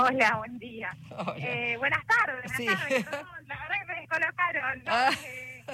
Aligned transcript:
Hola, 0.00 0.36
buen 0.36 0.58
día. 0.60 0.96
Eh, 1.38 1.76
buenas 1.76 2.06
tardes, 2.06 2.56
buenas 2.56 2.78
tardes. 2.78 3.04
la 3.48 3.58
verdad 3.58 3.74
que 3.80 3.92
me 3.92 4.00
descolocaron. 4.00 4.78
¿no? 4.84 4.92
Ah. 4.92 5.10
Eh, 5.10 5.64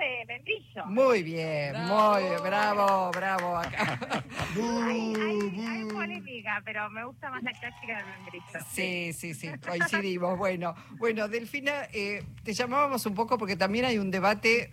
de 0.00 0.24
Membrillo. 0.26 0.86
Muy 0.86 1.22
bien, 1.22 1.76
muy 1.86 2.22
bien, 2.24 2.42
bravo, 2.42 3.12
bravo. 3.12 3.58
hay, 4.84 5.14
hay, 5.14 5.84
polémica, 5.84 6.60
pero 6.64 6.90
me 6.90 7.04
gusta 7.04 7.30
más 7.30 7.42
la 7.44 7.52
clásica 7.52 7.98
de 7.98 8.04
Membrillo. 8.04 8.66
Sí, 8.72 9.12
sí, 9.12 9.34
sí, 9.34 9.48
coincidimos. 9.64 10.36
bueno, 10.36 10.74
bueno, 10.98 11.28
Delfina, 11.28 11.84
eh, 11.92 12.24
te 12.42 12.52
llamábamos 12.52 13.06
un 13.06 13.14
poco 13.14 13.38
porque 13.38 13.54
también 13.54 13.84
hay 13.84 13.98
un 13.98 14.10
debate 14.10 14.70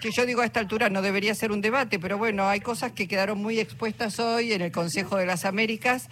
que 0.00 0.10
yo 0.10 0.26
digo 0.26 0.42
a 0.42 0.44
esta 0.44 0.60
altura 0.60 0.90
no 0.90 1.00
debería 1.00 1.34
ser 1.34 1.50
un 1.50 1.62
debate, 1.62 1.98
pero 1.98 2.18
bueno, 2.18 2.46
hay 2.46 2.60
cosas 2.60 2.92
que 2.92 3.08
quedaron 3.08 3.38
muy 3.38 3.58
expuestas 3.58 4.20
hoy 4.20 4.52
en 4.52 4.60
el 4.60 4.70
Consejo 4.70 5.16
de 5.16 5.24
las 5.24 5.46
Américas 5.46 6.10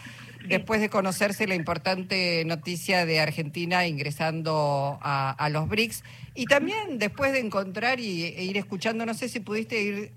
después 0.48 0.80
de 0.80 0.88
conocerse 0.88 1.46
la 1.46 1.54
importante 1.54 2.44
noticia 2.44 3.06
de 3.06 3.20
Argentina 3.20 3.86
ingresando 3.86 4.98
a, 5.02 5.48
los 5.50 5.68
BRICS 5.68 6.04
y 6.34 6.46
también 6.46 6.98
después 6.98 7.32
de 7.32 7.40
encontrar 7.40 8.00
y, 8.00 8.24
e 8.24 8.44
ir 8.44 8.56
escuchando, 8.56 9.06
no 9.06 9.14
sé 9.14 9.28
si 9.28 9.40
pudiste 9.40 9.82
ir 9.82 10.12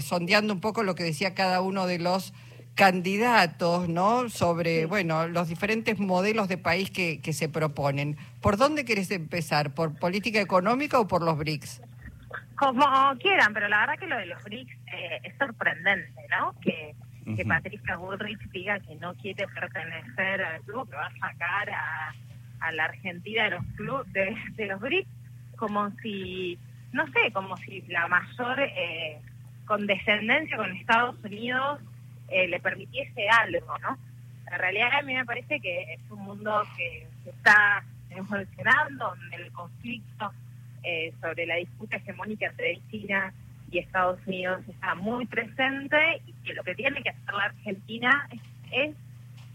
sondeando 0.00 0.52
un 0.52 0.60
poco 0.60 0.82
lo 0.82 0.94
que 0.94 1.04
decía 1.04 1.34
cada 1.34 1.60
uno 1.60 1.86
de 1.86 1.98
los 1.98 2.32
candidatos, 2.74 3.88
¿no? 3.88 4.28
Sobre, 4.28 4.86
bueno, 4.86 5.28
los 5.28 5.48
diferentes 5.48 5.98
modelos 5.98 6.48
de 6.48 6.58
país 6.58 6.90
que, 6.90 7.20
que 7.20 7.32
se 7.32 7.48
proponen. 7.48 8.16
¿Por 8.40 8.56
dónde 8.56 8.84
querés 8.84 9.10
empezar? 9.10 9.74
¿Por 9.74 9.98
política 9.98 10.40
económica 10.40 10.98
o 10.98 11.06
por 11.06 11.22
los 11.22 11.38
BRICS? 11.38 11.82
Como 12.56 12.84
quieran, 13.20 13.52
pero 13.52 13.68
la 13.68 13.80
verdad 13.80 13.94
que 13.98 14.06
lo 14.06 14.16
de 14.16 14.26
los 14.26 14.42
BRICS 14.42 14.72
eh, 14.72 15.20
es 15.24 15.34
sorprendente, 15.38 16.20
¿no? 16.30 16.54
Que 16.60 16.94
que 17.24 17.44
Patricia 17.44 17.96
Bullrich 17.96 18.40
diga 18.50 18.78
que 18.80 18.96
no 18.96 19.14
quiere 19.14 19.46
pertenecer 19.48 20.42
al 20.42 20.60
club, 20.62 20.88
que 20.90 20.96
va 20.96 21.06
a 21.06 21.18
sacar 21.18 21.70
a, 21.70 22.14
la 22.72 22.84
Argentina 22.84 23.44
de 23.44 23.50
los 23.50 23.64
clubes 23.76 24.12
de, 24.56 24.66
los 24.66 24.80
BRICS, 24.80 25.08
como 25.56 25.90
si, 26.02 26.58
no 26.92 27.06
sé, 27.08 27.30
como 27.32 27.56
si 27.58 27.82
la 27.82 28.08
mayor 28.08 28.58
eh, 28.60 29.20
condescendencia 29.66 30.56
con 30.56 30.74
Estados 30.74 31.16
Unidos 31.22 31.80
eh, 32.28 32.48
le 32.48 32.60
permitiese 32.60 33.28
algo, 33.28 33.78
¿no? 33.78 33.98
La 34.50 34.58
realidad 34.58 34.94
a 34.94 35.02
mí 35.02 35.14
me 35.14 35.24
parece 35.24 35.60
que 35.60 35.94
es 35.94 36.10
un 36.10 36.20
mundo 36.20 36.62
que 36.76 37.06
se 37.22 37.30
está 37.30 37.84
evolucionando, 38.10 39.14
donde 39.16 39.36
el 39.36 39.52
conflicto 39.52 40.32
eh, 40.82 41.12
sobre 41.20 41.46
la 41.46 41.56
disputa 41.56 41.96
hegemónica 41.96 42.46
entre 42.46 42.80
China 42.90 43.32
y 43.70 43.78
Estados 43.78 44.18
Unidos 44.26 44.62
está 44.68 44.94
muy 44.94 45.26
presente 45.26 46.22
y 46.26 46.33
que 46.44 46.54
lo 46.54 46.62
que 46.62 46.74
tiene 46.74 47.02
que 47.02 47.10
hacer 47.10 47.34
la 47.34 47.44
Argentina 47.44 48.28
es, 48.70 48.94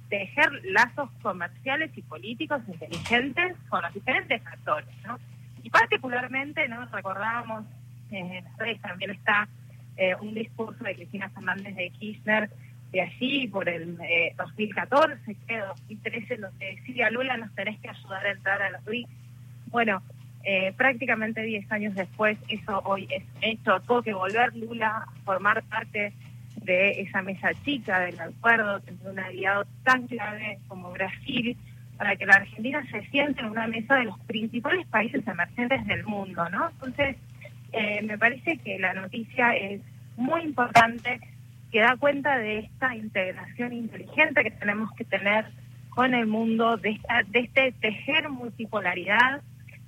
tejer 0.10 0.50
lazos 0.66 1.10
comerciales 1.22 1.96
y 1.96 2.02
políticos 2.02 2.62
inteligentes 2.68 3.56
con 3.70 3.84
los 3.84 3.94
diferentes 3.94 4.42
actores, 4.46 4.90
¿no? 5.06 5.20
Y 5.62 5.70
particularmente, 5.70 6.68
¿no? 6.68 6.86
Recordábamos, 6.88 7.66
en 8.10 8.44
las 8.44 8.58
redes 8.58 8.82
también 8.82 9.12
está 9.12 9.48
eh, 9.98 10.16
un 10.20 10.34
discurso 10.34 10.84
de 10.84 10.96
Cristina 10.96 11.30
Fernández 11.30 11.76
de 11.76 11.92
Kirchner 11.92 12.50
de 12.92 13.02
allí 13.02 13.48
por 13.48 13.70
el 13.70 13.98
2014, 14.38 15.36
que 15.48 15.58
2013, 15.60 16.38
donde 16.38 16.66
decía 16.76 17.12
Lula 17.12 17.38
nos 17.38 17.54
tenés 17.54 17.80
que 17.80 17.90
ayudar 17.90 18.26
a 18.26 18.32
entrar 18.32 18.62
a 18.62 18.72
los 18.72 18.84
BRICS. 18.84 19.12
Bueno, 19.68 20.02
eh, 20.44 20.74
prácticamente 20.76 21.42
10 21.42 21.72
años 21.72 21.96
después, 21.96 22.38
eso 22.48 22.82
hoy 22.86 23.08
es 23.12 23.24
hecho. 23.42 23.80
Tuvo 23.82 24.02
que 24.02 24.14
volver 24.14 24.56
Lula 24.56 25.06
a 25.06 25.24
formar 25.24 25.62
parte 25.64 26.14
de 26.58 27.02
esa 27.02 27.22
mesa 27.22 27.52
chica 27.64 28.00
del 28.02 28.20
acuerdo, 28.20 28.80
tener 28.82 29.08
un 29.08 29.20
aliado 29.20 29.66
tan 29.84 30.08
clave 30.08 30.60
como 30.68 30.92
Brasil, 30.92 31.58
para 31.98 32.16
que 32.16 32.26
la 32.26 32.36
Argentina 32.36 32.82
se 32.90 33.06
siente 33.08 33.42
en 33.42 33.48
una 33.48 33.68
mesa 33.68 33.96
de 33.96 34.06
los 34.06 34.18
principales 34.22 34.88
países 34.88 35.28
emergentes 35.28 35.86
del 35.86 36.06
mundo, 36.06 36.50
¿no? 36.50 36.70
Entonces, 36.70 37.18
eh, 37.74 38.02
me 38.04 38.18
parece 38.18 38.58
que 38.58 38.80
la 38.80 38.94
noticia 38.94 39.54
es 39.56 39.82
muy 40.16 40.42
importante, 40.42 41.20
que 41.72 41.82
da 41.82 41.98
cuenta 41.98 42.38
de 42.38 42.60
esta 42.60 42.96
integración 42.96 43.74
inteligente 43.74 44.44
que 44.44 44.52
tenemos 44.52 44.92
que 44.94 45.04
tener 45.04 45.46
con 45.90 46.14
el 46.14 46.28
mundo, 46.28 46.78
de, 46.78 46.92
esta, 46.92 47.24
de 47.28 47.40
este 47.40 47.74
tejer 47.74 48.30
multipolaridad 48.30 49.42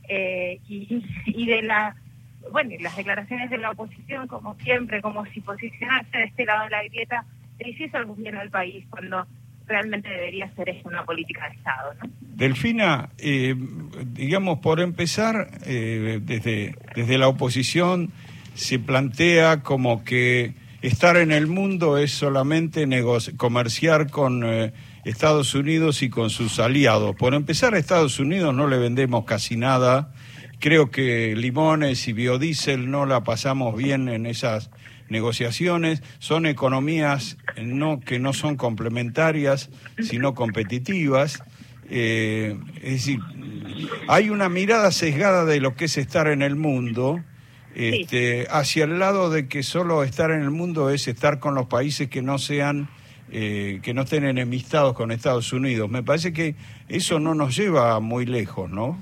eh, 0.09 0.59
y, 0.68 1.46
de 1.46 1.62
la 1.62 1.96
bueno 2.52 2.72
las 2.79 2.96
declaraciones 2.96 3.50
de 3.50 3.57
la 3.57 3.72
oposición 3.72 4.28
como 4.28 4.56
siempre 4.56 5.02
como 5.02 5.25
si 5.28 5.41
posicionarse 5.41 6.18
de 6.18 6.24
este 6.25 6.46
lado 6.46 6.63
de 6.66 6.69
la 6.69 6.84
grieta 6.84 7.25
le 7.59 7.69
hiciese 7.69 7.97
algún 7.97 8.22
bien 8.22 8.35
al 8.35 8.50
país 8.50 8.85
cuando 8.90 9.25
realmente 9.68 10.09
debería 10.09 10.53
ser 10.56 10.69
esto 10.69 10.90
una 10.90 11.06
política 11.06 11.50
de 11.50 11.56
Estado 11.56 11.94
¿no? 12.02 12.09
Delfina 12.22 13.09
eh, 13.18 13.56
digamos 14.06 14.59
por 14.59 14.79
empezar 14.79 15.50
eh, 15.66 16.19
desde 16.22 16.75
desde 16.96 17.18
la 17.18 17.28
oposición 17.28 18.12
se 18.56 18.79
plantea 18.79 19.62
como 19.62 20.03
que 20.03 20.53
estar 20.81 21.18
en 21.18 21.31
el 21.31 21.47
mundo 21.47 21.97
es 21.97 22.12
solamente 22.12 22.88
comerciar 23.38 24.09
con 24.09 24.44
Estados 25.03 25.56
Unidos 25.56 26.03
y 26.03 26.09
con 26.09 26.29
sus 26.29 26.59
aliados. 26.59 27.16
Por 27.16 27.34
empezar, 27.34 27.73
a 27.73 27.79
Estados 27.79 28.19
Unidos 28.19 28.53
no 28.53 28.68
le 28.68 28.78
vendemos 28.78 29.25
casi 29.25 29.58
nada. 29.58 30.12
Creo 30.61 30.91
que 30.91 31.35
limones 31.35 32.07
y 32.07 32.13
biodiesel 32.13 32.91
no 32.91 33.07
la 33.07 33.23
pasamos 33.23 33.75
bien 33.75 34.07
en 34.09 34.27
esas 34.27 34.69
negociaciones. 35.09 36.03
Son 36.19 36.45
economías 36.45 37.39
no, 37.59 37.99
que 37.99 38.19
no 38.19 38.31
son 38.31 38.57
complementarias, 38.57 39.72
sino 39.99 40.35
competitivas. 40.35 41.44
Eh, 41.89 42.59
es 42.75 42.91
decir, 42.91 43.19
hay 44.07 44.29
una 44.29 44.49
mirada 44.49 44.91
sesgada 44.91 45.45
de 45.45 45.59
lo 45.59 45.75
que 45.75 45.85
es 45.85 45.97
estar 45.97 46.27
en 46.27 46.44
el 46.44 46.55
mundo. 46.55 47.23
Este, 47.73 48.45
hacia 48.51 48.83
el 48.83 48.99
lado 48.99 49.31
de 49.31 49.47
que 49.47 49.63
solo 49.63 50.03
estar 50.03 50.29
en 50.29 50.43
el 50.43 50.51
mundo 50.51 50.91
es 50.91 51.07
estar 51.07 51.39
con 51.39 51.55
los 51.55 51.66
países 51.66 52.07
que 52.07 52.22
no 52.22 52.38
sean 52.38 52.88
eh, 53.31 53.79
que 53.81 53.95
no 53.95 54.03
estén 54.03 54.25
enemistados 54.25 54.93
con 54.93 55.11
Estados 55.11 55.53
Unidos. 55.53 55.89
Me 55.89 56.03
parece 56.03 56.33
que 56.33 56.53
eso 56.88 57.19
no 57.19 57.33
nos 57.33 57.55
lleva 57.55 57.99
muy 57.99 58.28
lejos, 58.28 58.69
¿no? 58.69 59.01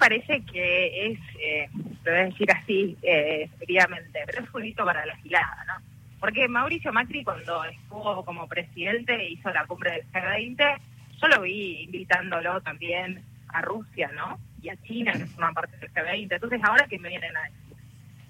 Parece 0.00 0.42
que 0.44 1.12
es, 1.12 1.18
eh, 1.40 1.68
lo 2.04 2.10
voy 2.10 2.20
a 2.20 2.24
decir 2.24 2.50
así 2.50 2.96
eh, 3.02 3.48
fríamente, 3.58 4.20
pero 4.26 4.42
es 4.42 4.50
bonito 4.50 4.84
para 4.84 5.06
la 5.06 5.16
gilada, 5.18 5.64
¿no? 5.68 5.74
Porque 6.18 6.48
Mauricio 6.48 6.92
Macri 6.92 7.22
cuando 7.22 7.64
estuvo 7.64 8.24
como 8.24 8.48
presidente 8.48 9.28
hizo 9.28 9.50
la 9.50 9.64
cumbre 9.66 9.92
del 9.92 10.10
G20, 10.10 10.80
yo 11.20 11.28
lo 11.28 11.42
vi 11.42 11.82
invitándolo 11.82 12.60
también 12.62 13.22
a 13.48 13.62
Rusia, 13.62 14.10
¿no? 14.14 14.40
Y 14.60 14.70
a 14.70 14.76
China, 14.82 15.12
que 15.12 15.26
forman 15.26 15.54
parte 15.54 15.76
del 15.76 15.92
G20. 15.92 16.32
Entonces, 16.32 16.60
ahora 16.64 16.86
que 16.88 16.98
me 16.98 17.08
vienen 17.08 17.36
a 17.36 17.42
decir 17.42 17.70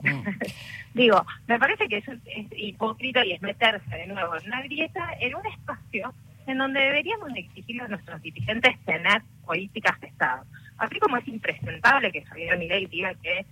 Mm. 0.02 0.22
Digo, 0.94 1.24
me 1.46 1.58
parece 1.58 1.88
que 1.88 1.98
eso 1.98 2.12
es, 2.12 2.46
hipócrita 2.56 3.24
y 3.24 3.32
es 3.32 3.42
meterse 3.42 3.90
de 3.90 4.06
nuevo 4.06 4.36
en 4.36 4.46
una 4.46 4.62
grieta, 4.62 5.10
en 5.20 5.34
un 5.34 5.46
espacio 5.46 6.12
en 6.46 6.58
donde 6.58 6.80
deberíamos 6.80 7.30
exigir 7.36 7.80
a 7.82 7.88
nuestros 7.88 8.20
dirigentes 8.22 8.78
tener 8.84 9.22
políticas 9.44 10.00
de 10.00 10.08
Estado. 10.08 10.44
Así 10.80 10.98
como 10.98 11.18
es 11.18 11.28
impresentable 11.28 12.10
que 12.10 12.24
Javier 12.24 12.58
Milei 12.58 12.86
diga 12.86 13.14
que 13.22 13.44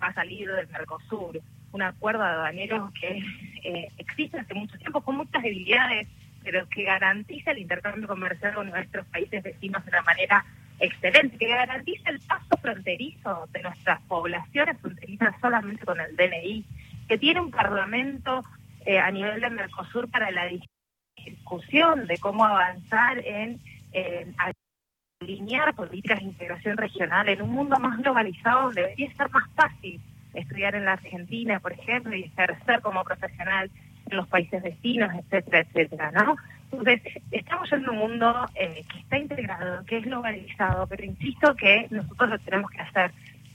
va 0.00 0.06
a 0.06 0.14
salir 0.14 0.48
del 0.48 0.68
Mercosur, 0.68 1.40
un 1.72 1.82
acuerdo 1.82 2.22
aduanero 2.22 2.92
que 2.98 3.24
eh, 3.64 3.88
existe 3.98 4.38
hace 4.38 4.54
mucho 4.54 4.78
tiempo 4.78 5.00
con 5.00 5.16
muchas 5.16 5.42
debilidades, 5.42 6.06
pero 6.44 6.68
que 6.68 6.84
garantiza 6.84 7.50
el 7.50 7.58
intercambio 7.58 8.06
comercial 8.06 8.54
con 8.54 8.70
nuestros 8.70 9.04
países 9.06 9.42
vecinos 9.42 9.84
de 9.84 9.90
una 9.90 10.02
manera 10.02 10.44
excelente, 10.78 11.36
que 11.38 11.48
garantiza 11.48 12.10
el 12.10 12.20
paso 12.20 12.56
fronterizo 12.62 13.48
de 13.52 13.62
nuestras 13.62 14.00
poblaciones 14.02 14.78
fronterizas 14.80 15.34
solamente 15.40 15.84
con 15.84 16.00
el 16.00 16.14
DNI, 16.14 16.64
que 17.08 17.18
tiene 17.18 17.40
un 17.40 17.50
parlamento 17.50 18.44
eh, 18.84 19.00
a 19.00 19.10
nivel 19.10 19.40
de 19.40 19.50
Mercosur 19.50 20.08
para 20.08 20.30
la 20.30 20.48
discusión 21.16 22.06
de 22.06 22.16
cómo 22.18 22.44
avanzar 22.44 23.18
en 23.26 23.60
alinear 25.20 25.74
políticas 25.74 26.18
de 26.18 26.26
integración 26.26 26.76
regional 26.76 27.28
en 27.28 27.40
un 27.40 27.50
mundo 27.50 27.78
más 27.78 27.96
globalizado 27.98 28.64
donde 28.64 28.82
debería 28.82 29.14
ser 29.14 29.30
más 29.30 29.48
fácil 29.54 30.00
estudiar 30.34 30.74
en 30.74 30.84
la 30.84 30.92
Argentina, 30.92 31.58
por 31.58 31.72
ejemplo, 31.72 32.14
y 32.14 32.24
ejercer 32.24 32.82
como 32.82 33.02
profesional 33.02 33.70
en 34.10 34.16
los 34.16 34.28
países 34.28 34.62
vecinos, 34.62 35.10
etcétera, 35.14 35.60
etcétera, 35.60 36.10
¿no? 36.12 36.36
Entonces, 36.70 37.00
estamos 37.30 37.72
en 37.72 37.88
un 37.88 37.96
mundo 37.96 38.46
eh, 38.54 38.84
que 38.92 38.98
está 38.98 39.18
integrado, 39.18 39.84
que 39.86 39.98
es 39.98 40.04
globalizado, 40.04 40.86
pero 40.86 41.04
insisto 41.04 41.54
que 41.54 41.86
nosotros 41.90 42.30
lo 42.30 42.38
tenemos 42.40 42.70
que 42.70 42.82
hacer 42.82 43.12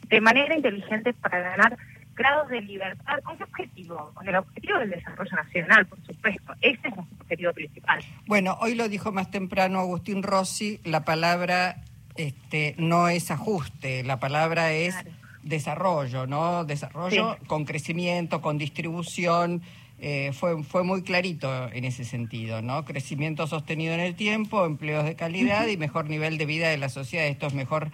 de 0.07 0.19
manera 0.19 0.55
inteligente 0.55 1.13
para 1.13 1.41
ganar 1.41 1.77
grados 2.15 2.49
de 2.49 2.61
libertad. 2.61 3.19
¿Con 3.23 3.37
qué 3.37 3.43
objetivo? 3.43 4.11
Con 4.15 4.27
el 4.27 4.35
objetivo 4.35 4.79
del 4.79 4.89
desarrollo 4.89 5.35
nacional, 5.35 5.85
por 5.85 5.99
supuesto. 6.01 6.53
Ese 6.61 6.87
es 6.87 6.97
objetivo 7.31 7.53
principal. 7.53 8.03
Bueno, 8.27 8.57
hoy 8.61 8.75
lo 8.75 8.89
dijo 8.89 9.11
más 9.11 9.31
temprano 9.31 9.79
Agustín 9.79 10.23
Rossi, 10.23 10.79
la 10.83 11.05
palabra 11.05 11.83
este, 12.15 12.75
no 12.77 13.07
es 13.07 13.31
ajuste, 13.31 14.03
la 14.03 14.19
palabra 14.19 14.73
es 14.73 14.95
desarrollo, 15.43 16.27
¿no? 16.27 16.65
Desarrollo 16.65 17.37
con 17.47 17.65
crecimiento, 17.65 18.41
con 18.41 18.57
distribución 18.57 19.61
eh, 19.99 20.31
fue, 20.33 20.63
fue 20.63 20.83
muy 20.83 21.03
clarito 21.03 21.71
en 21.71 21.85
ese 21.85 22.03
sentido, 22.03 22.61
¿no? 22.61 22.85
Crecimiento 22.85 23.47
sostenido 23.47 23.93
en 23.93 23.99
el 24.01 24.15
tiempo, 24.15 24.65
empleos 24.65 25.05
de 25.05 25.15
calidad 25.15 25.67
y 25.67 25.77
mejor 25.77 26.09
nivel 26.09 26.37
de 26.37 26.45
vida 26.45 26.69
de 26.69 26.77
la 26.77 26.89
sociedad. 26.89 27.27
Esto 27.27 27.47
es 27.47 27.53
mejor 27.53 27.89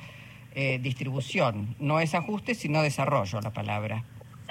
eh, 0.55 0.79
distribución. 0.81 1.75
No 1.79 1.99
es 1.99 2.15
ajuste, 2.15 2.55
sino 2.55 2.81
desarrollo 2.81 3.39
la 3.41 3.51
palabra. 3.51 4.03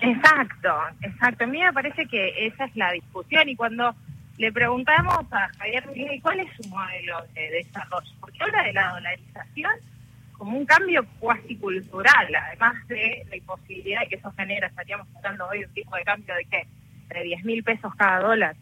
Exacto, 0.03 0.69
exacto. 1.01 1.45
A 1.45 1.47
mí 1.47 1.59
me 1.59 1.73
parece 1.73 2.07
que 2.07 2.47
esa 2.47 2.67
es 2.67 2.77
la 2.77 2.93
discusión 2.93 3.49
y 3.49 3.57
cuando 3.57 3.95
le 4.39 4.53
preguntamos 4.53 5.25
a 5.33 5.49
Javier 5.59 5.85
cuál 6.23 6.41
es 6.41 6.49
su 6.57 6.69
modelo 6.69 7.19
de 7.35 7.51
desarrollo, 7.51 8.11
porque 8.21 8.43
habla 8.43 8.63
de 8.65 8.73
la 8.73 8.91
dolarización 8.93 9.73
como 10.37 10.59
un 10.59 10.67
cambio 10.67 11.05
cuasi 11.19 11.57
cultural, 11.57 12.35
además 12.35 12.75
de 12.89 13.25
la 13.31 13.37
imposibilidad 13.37 14.07
que 14.09 14.17
eso 14.17 14.31
genera, 14.37 14.67
estaríamos 14.67 15.07
hablando 15.17 15.49
hoy 15.49 15.65
un 15.65 15.73
tipo 15.73 15.97
de 15.97 16.05
cambio 16.05 16.35
de 16.35 16.45
qué, 16.45 16.67
de 17.15 17.23
10 17.23 17.45
mil 17.45 17.65
pesos 17.65 17.95
cada 17.97 18.21
dólar. 18.21 18.57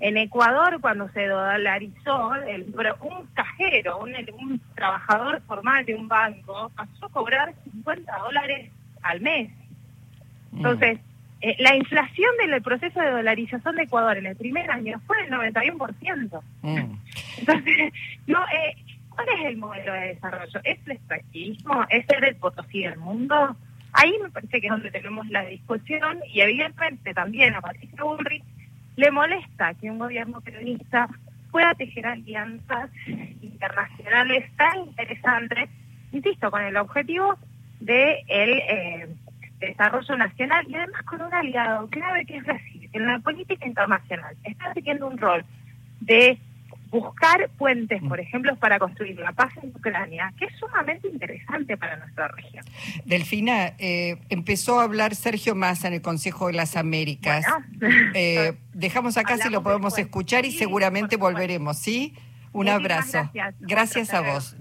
En 0.00 0.16
Ecuador, 0.16 0.80
cuando 0.80 1.08
se 1.10 1.28
dolarizó, 1.28 2.34
el, 2.34 2.74
un 3.02 3.26
cajero, 3.34 3.98
un, 3.98 4.12
un 4.40 4.60
trabajador 4.74 5.40
formal 5.42 5.86
de 5.86 5.94
un 5.94 6.08
banco, 6.08 6.72
pasó 6.74 7.06
a 7.06 7.08
cobrar 7.10 7.54
50 7.62 8.18
dólares 8.18 8.72
al 9.02 9.20
mes. 9.20 9.52
Mm. 10.50 10.62
Eh, 11.42 11.56
la 11.58 11.74
inflación 11.74 12.30
del 12.38 12.62
proceso 12.62 13.00
de 13.00 13.10
dolarización 13.10 13.74
de 13.74 13.82
Ecuador 13.82 14.16
en 14.16 14.26
el 14.26 14.36
primer 14.36 14.70
año 14.70 15.00
fue 15.06 15.16
del 15.24 15.32
91%. 15.32 16.40
Mm. 16.62 16.94
Entonces, 17.38 17.92
no, 18.28 18.44
eh, 18.44 18.76
¿cuál 19.08 19.26
es 19.28 19.46
el 19.46 19.56
modelo 19.56 19.92
de 19.92 20.14
desarrollo? 20.14 20.60
¿Es 20.62 20.78
el 20.86 20.92
extractivismo? 20.92 21.84
¿Es 21.90 22.06
ser 22.06 22.24
el 22.24 22.36
Potosí 22.36 22.82
del 22.82 22.96
mundo? 22.96 23.56
Ahí 23.92 24.14
me 24.22 24.30
parece 24.30 24.60
que 24.60 24.68
es 24.68 24.70
donde 24.70 24.92
tenemos 24.92 25.28
la 25.30 25.44
discusión 25.44 26.20
y 26.32 26.40
evidentemente 26.40 27.12
también 27.12 27.54
a 27.56 27.60
Patricia 27.60 28.04
Bullrich 28.04 28.44
le 28.94 29.10
molesta 29.10 29.74
que 29.74 29.90
un 29.90 29.98
gobierno 29.98 30.40
peronista 30.40 31.08
pueda 31.50 31.74
tejer 31.74 32.06
alianzas 32.06 32.88
internacionales 33.42 34.44
tan 34.56 34.78
interesantes, 34.86 35.68
insisto, 36.12 36.52
con 36.52 36.62
el 36.62 36.76
objetivo 36.76 37.36
de 37.80 38.22
el 38.28 38.50
eh, 38.60 39.08
desarrollo 39.68 40.16
nacional 40.16 40.64
y 40.68 40.74
además 40.74 41.02
con 41.04 41.22
un 41.22 41.32
aliado 41.32 41.88
clave 41.88 42.24
que 42.26 42.36
es 42.36 42.44
Brasil. 42.44 42.90
En 42.92 43.06
la 43.06 43.18
política 43.20 43.66
internacional 43.66 44.36
está 44.44 44.72
teniendo 44.74 45.06
un 45.06 45.18
rol 45.18 45.44
de 46.00 46.38
buscar 46.92 47.48
puentes, 47.56 48.02
por 48.02 48.20
ejemplo, 48.20 48.54
para 48.56 48.78
construir 48.78 49.18
la 49.18 49.32
paz 49.32 49.50
en 49.62 49.70
Ucrania, 49.70 50.32
que 50.38 50.44
es 50.44 50.52
sumamente 50.58 51.08
interesante 51.08 51.76
para 51.78 51.96
nuestra 51.96 52.28
región. 52.28 52.64
Delfina, 53.06 53.72
eh, 53.78 54.18
empezó 54.28 54.78
a 54.78 54.84
hablar 54.84 55.14
Sergio 55.14 55.54
Massa 55.54 55.88
en 55.88 55.94
el 55.94 56.02
Consejo 56.02 56.48
de 56.48 56.52
las 56.52 56.76
Américas. 56.76 57.44
Eh, 58.14 58.54
dejamos 58.72 59.16
acá 59.16 59.38
si 59.38 59.48
lo 59.48 59.62
podemos 59.62 59.96
escuchar 59.96 60.44
y 60.44 60.52
seguramente 60.52 61.16
volveremos, 61.16 61.78
¿sí? 61.78 62.14
Un 62.52 62.68
abrazo. 62.68 63.30
Gracias, 63.32 63.54
gracias 63.60 64.14
a 64.14 64.20
vos. 64.20 64.54